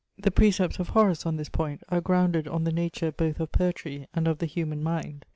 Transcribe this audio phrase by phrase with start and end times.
[0.17, 4.07] The precepts of Horace, on this point, are grounded on the nature both of poetry
[4.15, 5.25] and of the human mind.